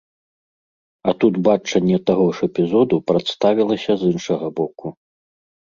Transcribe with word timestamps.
А 1.11 1.13
тут 1.23 1.33
бачанне 1.47 1.97
таго 2.11 2.25
ж 2.39 2.43
эпізоду 2.49 2.95
прадставілася 3.13 3.91
з 4.01 4.13
іншага 4.17 4.53
боку. 4.65 4.87